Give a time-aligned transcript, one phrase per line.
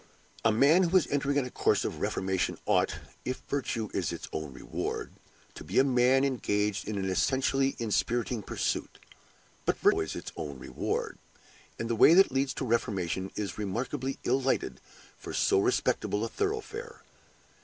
[0.43, 4.27] A man who is entering on a course of reformation ought, if virtue is its
[4.33, 5.11] own reward,
[5.53, 8.97] to be a man engaged in an essentially inspiriting pursuit.
[9.63, 11.19] But virtue is not always its own reward;
[11.77, 14.81] and the way that leads to reformation is remarkably ill lighted
[15.19, 17.03] for so respectable a thoroughfare.